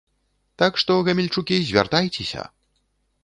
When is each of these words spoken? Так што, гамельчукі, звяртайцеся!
Так 0.61 0.79
што, 0.83 0.95
гамельчукі, 1.09 1.59
звяртайцеся! 1.67 2.49